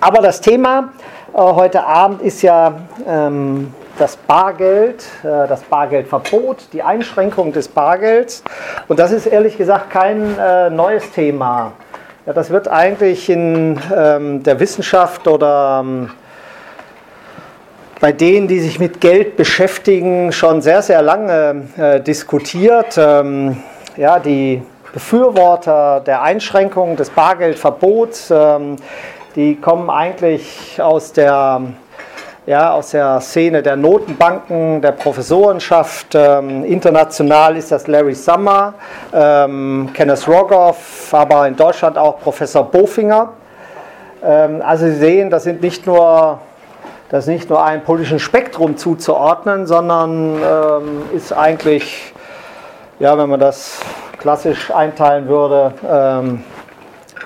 aber 0.00 0.22
das 0.22 0.40
Thema 0.40 0.90
äh, 1.34 1.38
heute 1.38 1.84
Abend 1.84 2.22
ist 2.22 2.42
ja 2.42 2.74
ähm, 3.06 3.72
das 3.98 4.16
Bargeld, 4.16 5.04
äh, 5.22 5.48
das 5.48 5.62
Bargeldverbot, 5.62 6.68
die 6.72 6.82
Einschränkung 6.82 7.52
des 7.52 7.68
Bargelds. 7.68 8.44
Und 8.86 8.98
das 8.98 9.12
ist 9.12 9.26
ehrlich 9.26 9.58
gesagt 9.58 9.90
kein 9.90 10.38
äh, 10.38 10.70
neues 10.70 11.10
Thema. 11.10 11.72
Ja, 12.26 12.32
das 12.32 12.50
wird 12.50 12.68
eigentlich 12.68 13.28
in 13.28 13.80
ähm, 13.94 14.42
der 14.42 14.60
Wissenschaft 14.60 15.26
oder 15.26 15.80
ähm, 15.82 16.10
bei 18.00 18.12
denen, 18.12 18.46
die 18.46 18.60
sich 18.60 18.78
mit 18.78 19.00
Geld 19.00 19.36
beschäftigen, 19.36 20.30
schon 20.30 20.62
sehr, 20.62 20.82
sehr 20.82 21.02
lange 21.02 21.68
äh, 21.76 22.00
diskutiert. 22.00 22.96
Ähm, 22.96 23.62
ja, 23.96 24.20
die 24.20 24.62
Befürworter 24.92 26.00
der 26.00 26.22
Einschränkung 26.22 26.96
des 26.96 27.10
Bargeldverbots, 27.10 28.30
ähm, 28.30 28.76
die 29.38 29.54
kommen 29.54 29.88
eigentlich 29.88 30.82
aus 30.82 31.12
der, 31.12 31.62
ja, 32.44 32.72
aus 32.72 32.90
der 32.90 33.20
Szene 33.20 33.62
der 33.62 33.76
Notenbanken, 33.76 34.82
der 34.82 34.90
Professorenschaft. 34.90 36.08
Ähm, 36.16 36.64
international 36.64 37.56
ist 37.56 37.70
das 37.70 37.86
Larry 37.86 38.16
Summer, 38.16 38.74
ähm, 39.14 39.90
Kenneth 39.94 40.26
Rogoff, 40.26 41.14
aber 41.14 41.46
in 41.46 41.54
Deutschland 41.54 41.96
auch 41.96 42.18
Professor 42.18 42.64
Bofinger. 42.64 43.34
Ähm, 44.24 44.60
also 44.60 44.86
Sie 44.86 44.96
sehen, 44.96 45.30
das 45.30 45.44
sind 45.44 45.62
nicht 45.62 45.86
nur 45.86 46.40
das 47.08 47.24
ist 47.24 47.28
nicht 47.28 47.48
nur 47.48 47.64
einem 47.64 47.84
politischen 47.84 48.18
Spektrum 48.18 48.76
zuzuordnen, 48.76 49.68
sondern 49.68 50.34
ähm, 50.34 51.02
ist 51.14 51.32
eigentlich, 51.32 52.12
ja, 52.98 53.16
wenn 53.16 53.30
man 53.30 53.38
das 53.38 53.78
klassisch 54.18 54.72
einteilen 54.72 55.28
würde, 55.28 55.74
ähm, 55.88 56.42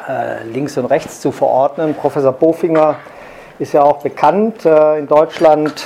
äh, 0.08 0.44
links 0.44 0.76
und 0.78 0.86
rechts 0.86 1.20
zu 1.20 1.32
verordnen. 1.32 1.94
Professor 1.94 2.32
Bofinger 2.32 2.96
ist 3.58 3.72
ja 3.72 3.82
auch 3.82 3.98
bekannt 4.02 4.64
äh, 4.64 4.98
in 4.98 5.06
Deutschland 5.06 5.84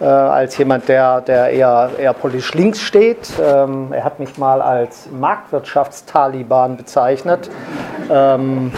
äh, 0.00 0.04
als 0.04 0.58
jemand, 0.58 0.88
der, 0.88 1.20
der 1.20 1.50
eher, 1.50 1.90
eher 1.98 2.12
politisch 2.12 2.52
links 2.54 2.80
steht. 2.80 3.28
Ähm, 3.40 3.92
er 3.92 4.04
hat 4.04 4.18
mich 4.18 4.36
mal 4.38 4.60
als 4.60 5.08
Marktwirtschaftstaliban 5.10 6.76
bezeichnet. 6.76 7.50
Ähm, 8.10 8.72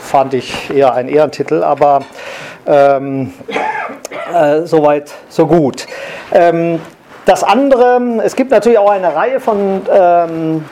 fand 0.00 0.34
ich 0.34 0.70
eher 0.70 0.92
ein 0.92 1.08
Ehrentitel, 1.08 1.62
aber 1.62 2.00
ähm, 2.66 3.32
äh, 4.34 4.62
soweit, 4.62 5.14
so 5.28 5.46
gut. 5.46 5.86
Ähm, 6.32 6.80
das 7.24 7.42
andere, 7.44 8.20
es 8.24 8.36
gibt 8.36 8.50
natürlich 8.50 8.78
auch 8.78 8.90
eine 8.90 9.14
Reihe 9.14 9.40
von 9.40 9.82
ähm, 9.90 10.64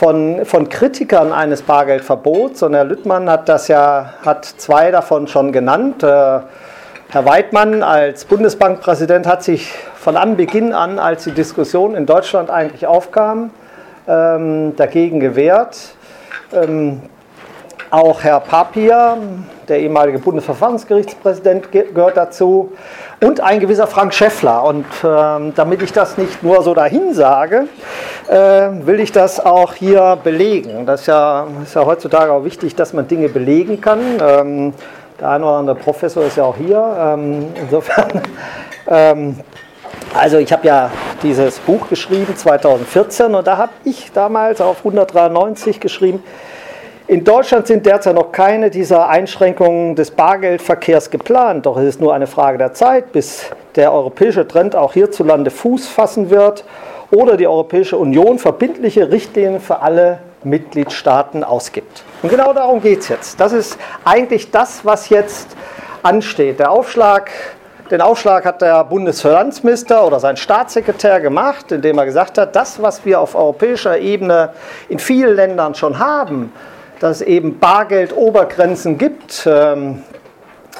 von, 0.00 0.46
von 0.46 0.70
Kritikern 0.70 1.30
eines 1.30 1.60
Bargeldverbots 1.60 2.62
und 2.62 2.72
Herr 2.72 2.84
Lüttmann 2.84 3.28
hat 3.28 3.50
das 3.50 3.68
ja, 3.68 4.14
hat 4.24 4.46
zwei 4.46 4.90
davon 4.90 5.28
schon 5.28 5.52
genannt. 5.52 6.02
Äh, 6.02 6.06
Herr 6.06 7.26
Weidmann 7.26 7.82
als 7.82 8.24
Bundesbankpräsident 8.24 9.26
hat 9.26 9.42
sich 9.42 9.70
von 9.96 10.16
Anbeginn 10.16 10.72
an, 10.72 10.98
als 10.98 11.24
die 11.24 11.32
Diskussion 11.32 11.94
in 11.94 12.06
Deutschland 12.06 12.48
eigentlich 12.48 12.86
aufkam, 12.86 13.50
ähm, 14.08 14.74
dagegen 14.74 15.20
gewehrt. 15.20 15.76
Ähm, 16.50 17.02
auch 17.90 18.22
Herr 18.22 18.40
Papier, 18.40 19.18
der 19.68 19.80
ehemalige 19.80 20.18
Bundesverfassungsgerichtspräsident, 20.18 21.72
gehört 21.72 22.16
dazu. 22.16 22.72
Und 23.20 23.40
ein 23.40 23.60
gewisser 23.60 23.86
Frank 23.86 24.14
Schäffler. 24.14 24.62
Und 24.64 24.86
ähm, 25.04 25.52
damit 25.54 25.82
ich 25.82 25.92
das 25.92 26.16
nicht 26.16 26.42
nur 26.42 26.62
so 26.62 26.72
dahin 26.72 27.12
sage, 27.14 27.66
äh, 28.28 28.34
will 28.86 29.00
ich 29.00 29.12
das 29.12 29.44
auch 29.44 29.74
hier 29.74 30.18
belegen. 30.22 30.86
Das 30.86 31.02
ist 31.02 31.06
ja, 31.08 31.46
ist 31.62 31.74
ja, 31.74 31.84
heutzutage 31.84 32.32
auch 32.32 32.44
wichtig, 32.44 32.76
dass 32.76 32.92
man 32.92 33.08
Dinge 33.08 33.28
belegen 33.28 33.80
kann. 33.80 34.00
Ähm, 34.20 34.74
der 35.20 35.30
eine 35.30 35.44
oder 35.44 35.56
andere 35.56 35.76
Professor 35.76 36.24
ist 36.24 36.36
ja 36.36 36.44
auch 36.44 36.56
hier. 36.56 36.96
Ähm, 36.98 37.48
insofern. 37.60 38.22
Ähm, 38.88 39.36
also 40.14 40.38
ich 40.38 40.52
habe 40.52 40.66
ja 40.66 40.90
dieses 41.22 41.60
Buch 41.60 41.88
geschrieben 41.88 42.34
2014 42.34 43.34
und 43.34 43.46
da 43.46 43.56
habe 43.56 43.72
ich 43.84 44.10
damals 44.10 44.60
auf 44.60 44.78
193 44.78 45.78
geschrieben, 45.78 46.24
in 47.10 47.24
Deutschland 47.24 47.66
sind 47.66 47.86
derzeit 47.86 48.14
noch 48.14 48.30
keine 48.30 48.70
dieser 48.70 49.08
Einschränkungen 49.08 49.96
des 49.96 50.12
Bargeldverkehrs 50.12 51.10
geplant, 51.10 51.66
doch 51.66 51.76
es 51.76 51.84
ist 51.84 52.00
nur 52.00 52.14
eine 52.14 52.28
Frage 52.28 52.56
der 52.56 52.72
Zeit, 52.72 53.10
bis 53.10 53.46
der 53.74 53.92
europäische 53.92 54.46
Trend 54.46 54.76
auch 54.76 54.92
hierzulande 54.92 55.50
Fuß 55.50 55.88
fassen 55.88 56.30
wird 56.30 56.64
oder 57.10 57.36
die 57.36 57.48
Europäische 57.48 57.96
Union 57.98 58.38
verbindliche 58.38 59.10
Richtlinien 59.10 59.60
für 59.60 59.80
alle 59.80 60.20
Mitgliedstaaten 60.44 61.42
ausgibt. 61.42 62.04
Und 62.22 62.28
genau 62.28 62.52
darum 62.52 62.80
geht 62.80 63.00
es 63.00 63.08
jetzt. 63.08 63.40
Das 63.40 63.52
ist 63.52 63.76
eigentlich 64.04 64.52
das, 64.52 64.84
was 64.84 65.08
jetzt 65.08 65.48
ansteht. 66.04 66.60
Der 66.60 66.70
Aufschlag, 66.70 67.32
den 67.90 68.02
Aufschlag 68.02 68.44
hat 68.44 68.62
der 68.62 68.84
Bundesfinanzminister 68.84 70.06
oder 70.06 70.20
sein 70.20 70.36
Staatssekretär 70.36 71.18
gemacht, 71.18 71.72
indem 71.72 71.98
er 71.98 72.04
gesagt 72.04 72.38
hat, 72.38 72.54
das, 72.54 72.80
was 72.80 73.04
wir 73.04 73.20
auf 73.20 73.34
europäischer 73.34 73.98
Ebene 73.98 74.50
in 74.88 75.00
vielen 75.00 75.34
Ländern 75.34 75.74
schon 75.74 75.98
haben, 75.98 76.52
dass 77.00 77.16
es 77.16 77.22
eben 77.22 77.58
Bargeldobergrenzen 77.58 78.98
gibt, 78.98 79.46
ähm, 79.46 80.04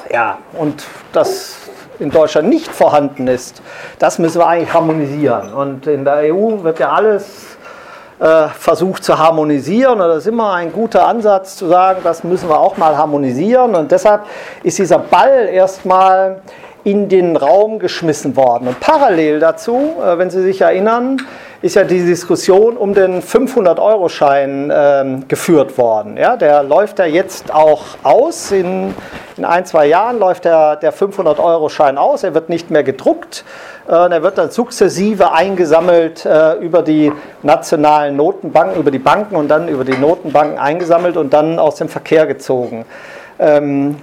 ja, 0.09 0.37
und 0.53 0.85
das 1.11 1.57
in 1.99 2.09
Deutschland 2.09 2.49
nicht 2.49 2.67
vorhanden 2.67 3.27
ist, 3.27 3.61
das 3.99 4.17
müssen 4.17 4.39
wir 4.39 4.47
eigentlich 4.47 4.73
harmonisieren. 4.73 5.53
Und 5.53 5.87
in 5.87 6.05
der 6.05 6.33
EU 6.33 6.63
wird 6.63 6.79
ja 6.79 6.91
alles 6.91 7.57
äh, 8.19 8.47
versucht 8.49 9.03
zu 9.03 9.17
harmonisieren. 9.17 9.99
Und 9.99 10.07
das 10.07 10.19
ist 10.19 10.27
immer 10.27 10.53
ein 10.53 10.71
guter 10.71 11.07
Ansatz 11.07 11.55
zu 11.55 11.67
sagen, 11.67 12.01
das 12.03 12.23
müssen 12.23 12.49
wir 12.49 12.59
auch 12.59 12.77
mal 12.77 12.97
harmonisieren. 12.97 13.75
Und 13.75 13.91
deshalb 13.91 14.21
ist 14.63 14.77
dieser 14.77 14.99
Ball 14.99 15.49
erstmal 15.51 16.41
in 16.83 17.09
den 17.09 17.35
Raum 17.37 17.79
geschmissen 17.79 18.35
worden. 18.35 18.67
Und 18.67 18.79
parallel 18.79 19.39
dazu, 19.39 19.95
äh, 20.03 20.17
wenn 20.17 20.29
Sie 20.29 20.41
sich 20.41 20.61
erinnern, 20.61 21.17
ist 21.61 21.75
ja 21.75 21.83
die 21.83 22.03
Diskussion 22.03 22.75
um 22.75 22.95
den 22.95 23.21
500-Euro-Schein 23.21 24.71
ähm, 24.73 25.27
geführt 25.27 25.77
worden. 25.77 26.17
Ja, 26.17 26.35
der 26.35 26.63
läuft 26.63 26.97
ja 26.97 27.05
jetzt 27.05 27.53
auch 27.53 27.83
aus. 28.01 28.51
In, 28.51 28.95
in 29.37 29.45
ein, 29.45 29.65
zwei 29.65 29.85
Jahren 29.85 30.17
läuft 30.17 30.45
der, 30.45 30.77
der 30.77 30.91
500-Euro-Schein 30.91 31.99
aus. 31.99 32.23
Er 32.23 32.33
wird 32.33 32.49
nicht 32.49 32.71
mehr 32.71 32.83
gedruckt. 32.83 33.45
Er 33.87 34.23
wird 34.23 34.37
dann 34.37 34.51
sukzessive 34.51 35.33
eingesammelt 35.33 36.25
äh, 36.25 36.53
über 36.53 36.81
die 36.81 37.11
nationalen 37.41 38.15
Notenbanken, 38.15 38.79
über 38.79 38.91
die 38.91 38.99
Banken 38.99 39.35
und 39.35 39.49
dann 39.49 39.67
über 39.67 39.83
die 39.83 39.97
Notenbanken 39.97 40.57
eingesammelt 40.57 41.17
und 41.17 41.33
dann 41.33 41.59
aus 41.59 41.75
dem 41.75 41.89
Verkehr 41.89 42.25
gezogen. 42.25 42.85
Ähm, 43.39 43.97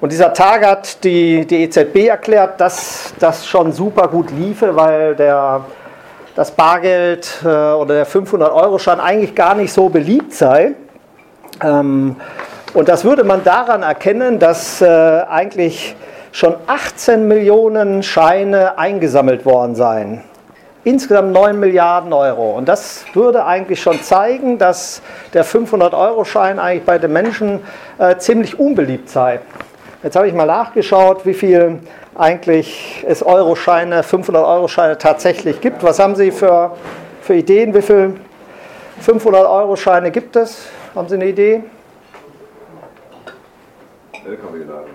und 0.00 0.12
dieser 0.12 0.34
Tag 0.34 0.66
hat 0.66 1.02
die, 1.04 1.46
die 1.46 1.62
EZB 1.64 2.08
erklärt, 2.08 2.60
dass 2.60 3.14
das 3.18 3.46
schon 3.46 3.72
super 3.72 4.08
gut 4.08 4.30
liefe, 4.30 4.76
weil 4.76 5.14
der 5.14 5.64
das 6.34 6.50
Bargeld 6.50 7.40
äh, 7.42 7.48
oder 7.48 7.94
der 7.94 8.06
500-Euro-Schein 8.06 9.00
eigentlich 9.00 9.34
gar 9.34 9.54
nicht 9.54 9.72
so 9.72 9.88
beliebt 9.88 10.34
sei. 10.34 10.72
Ähm, 11.62 12.16
und 12.74 12.88
das 12.90 13.04
würde 13.04 13.24
man 13.24 13.42
daran 13.42 13.82
erkennen, 13.82 14.38
dass 14.38 14.82
äh, 14.82 14.86
eigentlich 14.86 15.96
schon 16.30 16.54
18 16.66 17.26
Millionen 17.26 18.02
Scheine 18.02 18.76
eingesammelt 18.76 19.46
worden 19.46 19.74
seien. 19.74 20.22
Insgesamt 20.84 21.32
9 21.32 21.58
Milliarden 21.58 22.12
Euro. 22.12 22.52
Und 22.52 22.68
das 22.68 23.06
würde 23.14 23.46
eigentlich 23.46 23.80
schon 23.80 24.02
zeigen, 24.02 24.58
dass 24.58 25.00
der 25.32 25.44
500-Euro-Schein 25.44 26.58
eigentlich 26.58 26.84
bei 26.84 26.98
den 26.98 27.14
Menschen 27.14 27.60
äh, 27.98 28.18
ziemlich 28.18 28.60
unbeliebt 28.60 29.08
sei. 29.08 29.40
Jetzt 30.02 30.14
habe 30.14 30.28
ich 30.28 30.34
mal 30.34 30.46
nachgeschaut, 30.46 31.24
wie 31.24 31.34
viel 31.34 31.80
eigentlich 32.14 33.04
es 33.06 33.22
Euroscheine, 33.22 34.02
500-Euro-Scheine 34.02 34.98
tatsächlich 34.98 35.60
gibt. 35.60 35.82
Was 35.82 35.98
haben 35.98 36.14
Sie 36.14 36.30
für, 36.30 36.76
für 37.22 37.34
Ideen? 37.34 37.74
Wie 37.74 37.82
viele 37.82 38.14
500-Euro-Scheine 39.04 40.10
gibt 40.10 40.36
es? 40.36 40.66
Haben 40.94 41.08
Sie 41.08 41.14
eine 41.14 41.26
Idee? 41.26 41.62
LKW-Ladung. 44.24 44.90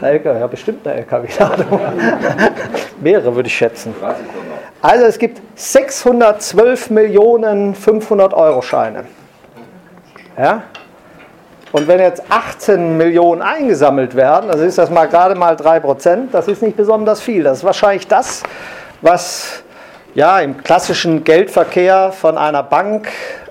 LKW, 0.00 0.40
ja, 0.40 0.46
bestimmt 0.46 0.86
eine 0.86 0.98
LKW-Ladung. 0.98 1.80
Mehrere 3.00 3.34
würde 3.34 3.48
ich 3.48 3.56
schätzen. 3.56 3.94
Also 4.82 5.06
es 5.06 5.18
gibt 5.18 5.40
612 5.54 6.90
Millionen 6.90 7.74
500-Euro-Scheine. 7.74 9.04
Ja? 10.36 10.62
Und 11.72 11.88
wenn 11.88 11.98
jetzt 11.98 12.22
18 12.28 12.96
Millionen 12.96 13.42
eingesammelt 13.42 14.14
werden, 14.14 14.50
also 14.50 14.64
ist 14.64 14.78
das 14.78 14.88
mal 14.88 15.06
gerade 15.06 15.34
mal 15.34 15.56
3 15.56 15.80
Prozent, 15.80 16.32
das 16.32 16.48
ist 16.48 16.62
nicht 16.62 16.76
besonders 16.76 17.20
viel. 17.20 17.42
Das 17.42 17.58
ist 17.58 17.64
wahrscheinlich 17.64 18.06
das, 18.06 18.42
was 19.02 19.62
ja, 20.14 20.40
im 20.40 20.62
klassischen 20.62 21.24
Geldverkehr 21.24 22.12
von 22.12 22.38
einer 22.38 22.62
Bank 22.62 23.08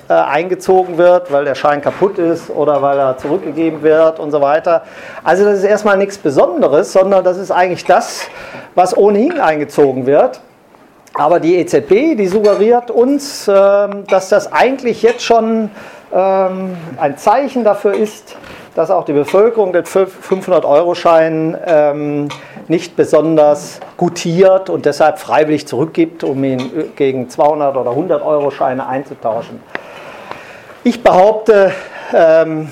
äh, 0.10 0.14
eingezogen 0.14 0.98
wird, 0.98 1.32
weil 1.32 1.46
der 1.46 1.56
Schein 1.56 1.82
kaputt 1.82 2.18
ist 2.18 2.50
oder 2.50 2.82
weil 2.82 2.98
er 2.98 3.18
zurückgegeben 3.18 3.84
wird 3.84 4.20
und 4.20 4.32
so 4.32 4.42
weiter. 4.42 4.84
Also 5.24 5.46
das 5.46 5.60
ist 5.60 5.64
erstmal 5.64 5.98
nichts 5.98 6.18
Besonderes, 6.18 6.92
sondern 6.92 7.24
das 7.24 7.38
ist 7.38 7.52
eigentlich 7.52 7.86
das, 7.86 8.28
was 8.74 8.98
ohnehin 8.98 9.40
eingezogen 9.40 10.06
wird. 10.06 10.42
Aber 11.14 11.40
die 11.40 11.56
EZB, 11.56 12.16
die 12.18 12.28
suggeriert 12.28 12.92
uns, 12.92 13.48
äh, 13.48 13.54
dass 14.08 14.30
das 14.30 14.52
eigentlich 14.52 15.04
jetzt 15.04 15.24
schon 15.24 15.70
ähm, 16.14 16.78
ein 16.98 17.18
Zeichen 17.18 17.64
dafür 17.64 17.94
ist, 17.94 18.36
dass 18.76 18.92
auch 18.92 19.06
die 19.06 19.14
Bevölkerung 19.14 19.72
den 19.72 19.86
500-Euro-Schein 19.86 21.58
ähm, 21.66 22.30
nicht 22.68 22.96
besonders 22.96 23.80
gutiert 23.96 24.70
und 24.70 24.86
deshalb 24.86 25.18
freiwillig 25.18 25.66
zurückgibt, 25.66 26.24
um 26.24 26.44
ihn 26.44 26.92
gegen 26.96 27.30
200 27.30 27.78
oder 27.78 27.92
100 27.92 28.22
Euro-Scheine 28.22 28.86
einzutauschen. 28.86 29.62
Ich 30.84 31.02
behaupte, 31.02 31.72
ähm, 32.14 32.70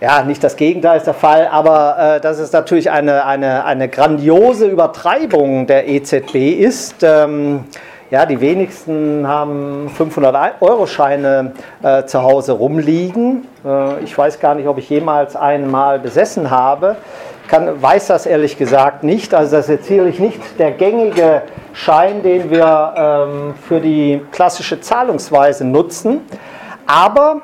ja, 0.00 0.22
nicht 0.22 0.42
das 0.42 0.56
Gegenteil 0.56 0.98
ist 0.98 1.06
der 1.06 1.14
Fall, 1.14 1.48
aber 1.50 2.16
äh, 2.16 2.20
dass 2.20 2.38
es 2.38 2.52
natürlich 2.52 2.90
eine, 2.90 3.24
eine, 3.24 3.64
eine 3.64 3.88
grandiose 3.88 4.66
Übertreibung 4.66 5.66
der 5.66 5.88
EZB 5.88 6.34
ist. 6.34 7.02
Ähm, 7.02 7.64
ja, 8.10 8.26
die 8.26 8.40
wenigsten 8.40 9.26
haben 9.26 9.90
500-Euro-Scheine 9.98 11.52
äh, 11.82 12.04
zu 12.04 12.22
Hause 12.22 12.52
rumliegen. 12.52 13.46
Äh, 13.64 14.04
ich 14.04 14.16
weiß 14.16 14.40
gar 14.40 14.54
nicht, 14.54 14.68
ob 14.68 14.78
ich 14.78 14.90
jemals 14.90 15.36
einen 15.36 15.70
mal 15.70 15.98
besessen 15.98 16.50
habe. 16.50 16.96
Kann, 17.48 17.80
weiß 17.80 18.06
das 18.08 18.26
ehrlich 18.26 18.56
gesagt 18.56 19.04
nicht. 19.04 19.34
Also 19.34 19.56
das 19.56 19.66
ist 19.66 19.70
jetzt 19.70 19.88
sicherlich 19.88 20.18
nicht 20.18 20.40
der 20.58 20.72
gängige 20.72 21.42
Schein, 21.72 22.22
den 22.22 22.50
wir 22.50 22.94
ähm, 22.96 23.54
für 23.66 23.80
die 23.80 24.20
klassische 24.32 24.80
Zahlungsweise 24.80 25.64
nutzen. 25.64 26.20
Aber 26.86 27.42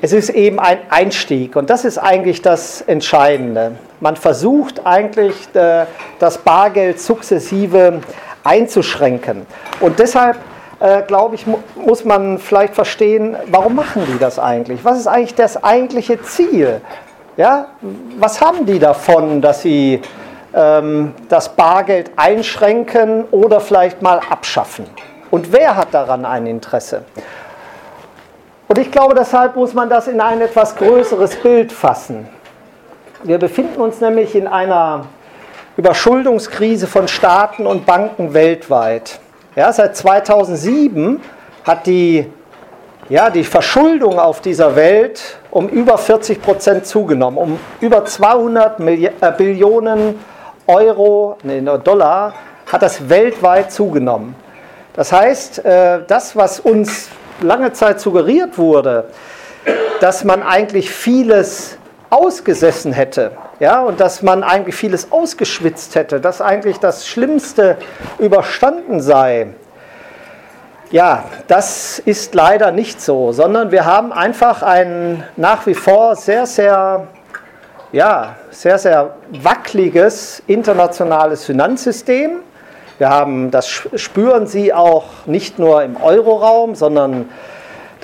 es 0.00 0.12
ist 0.12 0.28
eben 0.30 0.58
ein 0.58 0.78
Einstieg 0.90 1.56
und 1.56 1.70
das 1.70 1.86
ist 1.86 1.96
eigentlich 1.96 2.42
das 2.42 2.82
Entscheidende. 2.82 3.72
Man 4.00 4.16
versucht 4.16 4.84
eigentlich 4.84 5.34
äh, 5.54 5.86
das 6.18 6.38
Bargeld 6.38 7.00
sukzessive 7.00 8.00
einzuschränken. 8.44 9.46
Und 9.80 9.98
deshalb, 9.98 10.38
äh, 10.80 11.02
glaube 11.02 11.34
ich, 11.34 11.46
muss 11.74 12.04
man 12.04 12.38
vielleicht 12.38 12.74
verstehen, 12.74 13.36
warum 13.46 13.74
machen 13.74 14.04
die 14.06 14.18
das 14.18 14.38
eigentlich? 14.38 14.84
Was 14.84 14.98
ist 14.98 15.06
eigentlich 15.06 15.34
das 15.34 15.62
eigentliche 15.64 16.22
Ziel? 16.22 16.80
Ja? 17.36 17.66
Was 18.18 18.40
haben 18.40 18.66
die 18.66 18.78
davon, 18.78 19.40
dass 19.40 19.62
sie 19.62 20.00
ähm, 20.54 21.14
das 21.28 21.48
Bargeld 21.48 22.12
einschränken 22.16 23.24
oder 23.30 23.60
vielleicht 23.60 24.02
mal 24.02 24.20
abschaffen? 24.30 24.86
Und 25.30 25.52
wer 25.52 25.76
hat 25.76 25.92
daran 25.92 26.24
ein 26.24 26.46
Interesse? 26.46 27.02
Und 28.68 28.78
ich 28.78 28.90
glaube, 28.90 29.14
deshalb 29.14 29.56
muss 29.56 29.74
man 29.74 29.88
das 29.88 30.08
in 30.08 30.20
ein 30.20 30.40
etwas 30.40 30.76
größeres 30.76 31.36
Bild 31.36 31.72
fassen. 31.72 32.28
Wir 33.22 33.38
befinden 33.38 33.80
uns 33.80 34.00
nämlich 34.00 34.34
in 34.34 34.46
einer 34.46 35.06
Überschuldungskrise 35.76 36.86
von 36.86 37.08
Staaten 37.08 37.66
und 37.66 37.84
Banken 37.84 38.32
weltweit. 38.32 39.18
Ja, 39.56 39.72
seit 39.72 39.96
2007 39.96 41.20
hat 41.64 41.86
die, 41.86 42.30
ja, 43.08 43.30
die 43.30 43.44
Verschuldung 43.44 44.18
auf 44.18 44.40
dieser 44.40 44.76
Welt 44.76 45.38
um 45.50 45.68
über 45.68 45.98
40 45.98 46.40
Prozent 46.40 46.86
zugenommen, 46.86 47.38
um 47.38 47.58
über 47.80 48.04
200 48.04 48.78
Milli 48.78 49.06
äh, 49.06 49.32
Billionen 49.36 50.18
Euro, 50.66 51.36
nee, 51.42 51.60
Dollar 51.60 52.32
hat 52.70 52.82
das 52.82 53.08
weltweit 53.08 53.70
zugenommen. 53.70 54.34
Das 54.94 55.12
heißt, 55.12 55.64
äh, 55.64 56.00
das, 56.06 56.36
was 56.36 56.60
uns 56.60 57.08
lange 57.40 57.72
Zeit 57.72 58.00
suggeriert 58.00 58.56
wurde, 58.58 59.06
dass 60.00 60.24
man 60.24 60.42
eigentlich 60.42 60.90
vieles 60.90 61.78
ausgesessen 62.14 62.92
hätte, 62.92 63.32
ja, 63.60 63.80
und 63.80 64.00
dass 64.00 64.22
man 64.22 64.42
eigentlich 64.42 64.74
vieles 64.74 65.12
ausgeschwitzt 65.12 65.94
hätte, 65.94 66.20
dass 66.20 66.40
eigentlich 66.40 66.78
das 66.78 67.06
Schlimmste 67.06 67.76
überstanden 68.18 69.00
sei. 69.00 69.48
Ja, 70.90 71.24
das 71.48 71.98
ist 71.98 72.34
leider 72.34 72.70
nicht 72.70 73.00
so, 73.00 73.32
sondern 73.32 73.72
wir 73.72 73.84
haben 73.84 74.12
einfach 74.12 74.62
ein 74.62 75.24
nach 75.36 75.66
wie 75.66 75.74
vor 75.74 76.14
sehr, 76.14 76.46
sehr, 76.46 77.08
ja, 77.90 78.36
sehr, 78.50 78.78
sehr 78.78 79.16
wackeliges 79.30 80.42
internationales 80.46 81.44
Finanzsystem 81.44 82.42
wir 82.98 83.08
haben, 83.08 83.50
das 83.50 83.68
spüren 83.68 84.46
Sie 84.46 84.72
auch 84.72 85.04
nicht 85.26 85.58
nur 85.58 85.82
im 85.82 85.96
Euroraum, 85.96 86.76
sondern 86.76 87.28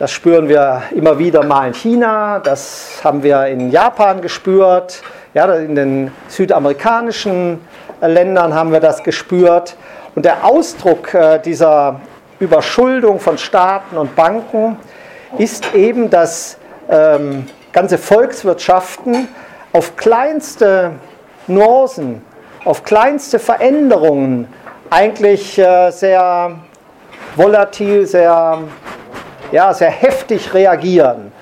das 0.00 0.12
spüren 0.12 0.48
wir 0.48 0.84
immer 0.92 1.18
wieder 1.18 1.44
mal 1.44 1.66
in 1.68 1.74
China, 1.74 2.38
das 2.38 3.02
haben 3.04 3.22
wir 3.22 3.44
in 3.48 3.70
Japan 3.70 4.22
gespürt, 4.22 5.02
ja, 5.34 5.44
in 5.56 5.74
den 5.74 6.10
südamerikanischen 6.26 7.60
Ländern 8.00 8.54
haben 8.54 8.72
wir 8.72 8.80
das 8.80 9.02
gespürt. 9.02 9.76
Und 10.14 10.24
der 10.24 10.42
Ausdruck 10.42 11.12
äh, 11.12 11.38
dieser 11.38 12.00
Überschuldung 12.38 13.20
von 13.20 13.36
Staaten 13.36 13.98
und 13.98 14.16
Banken 14.16 14.78
ist 15.36 15.74
eben, 15.74 16.08
dass 16.08 16.56
ähm, 16.88 17.44
ganze 17.74 17.98
Volkswirtschaften 17.98 19.28
auf 19.74 19.96
kleinste 19.96 20.92
Nuancen, 21.46 22.22
auf 22.64 22.84
kleinste 22.84 23.38
Veränderungen 23.38 24.48
eigentlich 24.88 25.58
äh, 25.58 25.90
sehr 25.90 26.52
volatil, 27.36 28.06
sehr, 28.06 28.62
ja, 29.52 29.72
sehr 29.74 29.90
heftig 29.90 30.54
reagieren. 30.54 31.32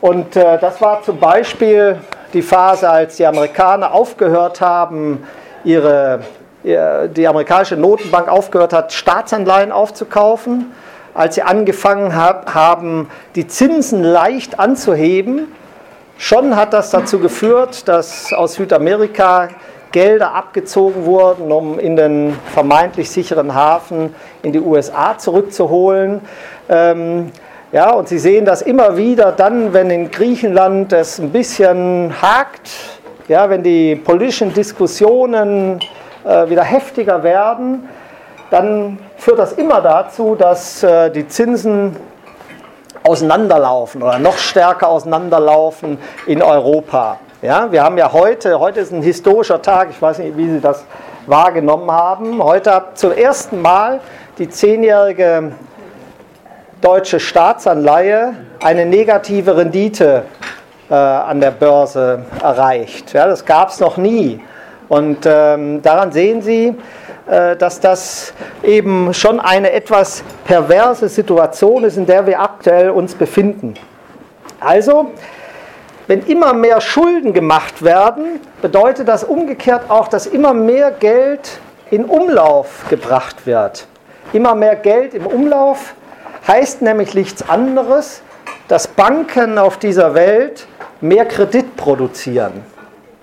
Und 0.00 0.36
äh, 0.36 0.58
das 0.58 0.80
war 0.80 1.02
zum 1.02 1.18
Beispiel 1.18 1.98
die 2.32 2.42
Phase, 2.42 2.88
als 2.88 3.16
die 3.16 3.26
Amerikaner 3.26 3.92
aufgehört 3.92 4.60
haben, 4.60 5.26
ihre, 5.64 6.20
die 6.64 7.28
amerikanische 7.28 7.76
Notenbank 7.76 8.28
aufgehört 8.28 8.72
hat, 8.72 8.92
Staatsanleihen 8.92 9.70
aufzukaufen, 9.70 10.72
als 11.14 11.34
sie 11.34 11.42
angefangen 11.42 12.16
haben, 12.16 13.10
die 13.34 13.46
Zinsen 13.46 14.02
leicht 14.02 14.58
anzuheben. 14.58 15.52
Schon 16.18 16.56
hat 16.56 16.72
das 16.72 16.90
dazu 16.90 17.18
geführt, 17.18 17.86
dass 17.86 18.32
aus 18.32 18.54
Südamerika 18.54 19.48
Gelder 19.92 20.34
abgezogen 20.34 21.04
wurden, 21.04 21.52
um 21.52 21.78
in 21.78 21.96
den 21.96 22.34
vermeintlich 22.54 23.10
sicheren 23.10 23.54
Hafen 23.54 24.14
in 24.42 24.52
die 24.52 24.60
USA 24.60 25.18
zurückzuholen. 25.18 26.22
Ähm, 26.72 27.30
ja, 27.70 27.90
und 27.90 28.08
Sie 28.08 28.18
sehen 28.18 28.46
das 28.46 28.62
immer 28.62 28.96
wieder 28.96 29.30
dann, 29.32 29.74
wenn 29.74 29.90
in 29.90 30.10
Griechenland 30.10 30.92
es 30.94 31.18
ein 31.18 31.30
bisschen 31.30 32.14
hakt, 32.22 32.70
ja, 33.28 33.50
wenn 33.50 33.62
die 33.62 33.94
politischen 33.94 34.54
Diskussionen 34.54 35.80
äh, 36.24 36.48
wieder 36.48 36.62
heftiger 36.62 37.22
werden, 37.22 37.88
dann 38.50 38.98
führt 39.18 39.38
das 39.38 39.52
immer 39.52 39.82
dazu, 39.82 40.34
dass 40.34 40.82
äh, 40.82 41.10
die 41.10 41.28
Zinsen 41.28 41.94
auseinanderlaufen 43.04 44.02
oder 44.02 44.18
noch 44.18 44.38
stärker 44.38 44.88
auseinanderlaufen 44.88 45.98
in 46.26 46.42
Europa. 46.42 47.18
Ja, 47.42 47.70
wir 47.70 47.82
haben 47.82 47.98
ja 47.98 48.12
heute, 48.12 48.58
heute 48.60 48.80
ist 48.80 48.92
ein 48.92 49.02
historischer 49.02 49.60
Tag, 49.60 49.88
ich 49.90 50.00
weiß 50.00 50.18
nicht, 50.20 50.38
wie 50.38 50.48
Sie 50.48 50.60
das 50.60 50.86
wahrgenommen 51.26 51.90
haben. 51.90 52.42
Heute 52.42 52.72
hat 52.72 52.98
zum 52.98 53.12
ersten 53.12 53.60
Mal 53.60 54.00
die 54.38 54.48
zehnjährige 54.48 55.52
deutsche 56.82 57.20
Staatsanleihe 57.20 58.34
eine 58.62 58.84
negative 58.84 59.56
Rendite 59.56 60.24
äh, 60.90 60.94
an 60.94 61.40
der 61.40 61.52
Börse 61.52 62.24
erreicht. 62.42 63.14
Ja, 63.14 63.26
das 63.26 63.44
gab 63.44 63.70
es 63.70 63.80
noch 63.80 63.96
nie. 63.96 64.40
Und 64.88 65.24
ähm, 65.24 65.80
daran 65.80 66.10
sehen 66.12 66.42
Sie, 66.42 66.74
äh, 67.30 67.56
dass 67.56 67.78
das 67.78 68.34
eben 68.64 69.14
schon 69.14 69.38
eine 69.38 69.70
etwas 69.70 70.24
perverse 70.44 71.08
Situation 71.08 71.84
ist, 71.84 71.96
in 71.96 72.04
der 72.04 72.26
wir 72.26 72.40
aktuell 72.40 72.90
uns 72.90 73.14
befinden. 73.14 73.74
Also, 74.58 75.12
wenn 76.08 76.26
immer 76.26 76.52
mehr 76.52 76.80
Schulden 76.80 77.32
gemacht 77.32 77.82
werden, 77.84 78.40
bedeutet 78.60 79.06
das 79.06 79.22
umgekehrt 79.22 79.88
auch, 79.88 80.08
dass 80.08 80.26
immer 80.26 80.52
mehr 80.52 80.90
Geld 80.90 81.60
in 81.92 82.04
Umlauf 82.04 82.84
gebracht 82.90 83.46
wird. 83.46 83.86
Immer 84.32 84.56
mehr 84.56 84.74
Geld 84.74 85.14
im 85.14 85.26
Umlauf 85.26 85.94
heißt 86.46 86.82
nämlich 86.82 87.14
nichts 87.14 87.48
anderes, 87.48 88.22
dass 88.68 88.88
Banken 88.88 89.58
auf 89.58 89.78
dieser 89.78 90.14
Welt 90.14 90.66
mehr 91.00 91.24
Kredit 91.26 91.76
produzieren. 91.76 92.64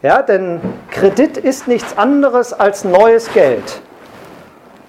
Ja, 0.01 0.21
denn 0.21 0.61
Kredit 0.91 1.37
ist 1.37 1.67
nichts 1.67 1.97
anderes 1.97 2.53
als 2.53 2.83
neues 2.83 3.31
Geld. 3.33 3.81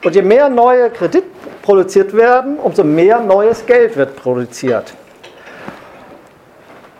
Und 0.05 0.15
je 0.15 0.23
mehr 0.23 0.49
neue 0.49 0.91
Kredit 0.91 1.25
produziert 1.63 2.15
werden, 2.15 2.59
umso 2.59 2.85
mehr 2.85 3.21
neues 3.21 3.67
Geld 3.67 3.97
wird 3.97 4.17
produziert. 4.17 4.95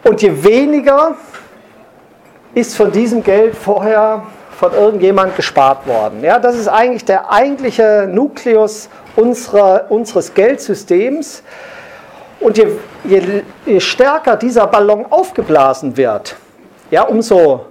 Und 0.03 0.21
je 0.23 0.43
weniger 0.43 1.15
ist 2.55 2.77
von 2.77 2.91
diesem 2.91 3.23
Geld 3.23 3.55
vorher 3.55 4.23
von 4.59 4.73
irgendjemand 4.75 5.37
gespart 5.37 5.87
worden. 5.87 6.23
Ja, 6.23 6.39
das 6.39 6.57
ist 6.57 6.69
eigentlich 6.69 7.05
der 7.05 7.33
eigentliche 7.33 8.09
Nukleus 8.11 8.91
unserer, 9.17 9.87
unseres 9.91 10.35
Geldsystems. 10.35 11.43
Und 12.41 12.57
je, 12.57 12.67
je, 13.05 13.43
je, 13.67 13.81
stärker 13.81 14.37
dieser 14.37 14.67
Ballon 14.67 15.07
aufgeblasen 15.11 15.97
wird, 15.97 16.37
ja, 16.91 17.03
umso 17.03 17.67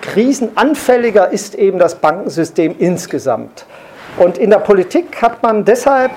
krisenanfälliger 0.00 1.30
ist 1.30 1.54
eben 1.54 1.78
das 1.78 1.94
Bankensystem 1.96 2.74
insgesamt. 2.78 3.66
Und 4.18 4.38
in 4.38 4.50
der 4.50 4.58
Politik 4.58 5.22
hat 5.22 5.42
man 5.42 5.64
deshalb 5.64 6.12